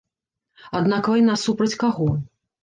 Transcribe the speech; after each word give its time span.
Аднак 0.79 1.09
вайна 1.11 1.35
супраць 1.43 1.79
каго? 1.85 2.09